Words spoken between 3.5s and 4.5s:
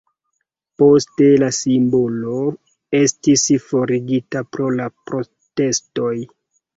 forigita